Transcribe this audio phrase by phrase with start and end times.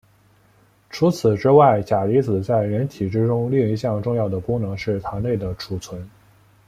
[0.89, 6.09] 除此之外钾离子在人体之中另一项重要的功能是糖类的储存。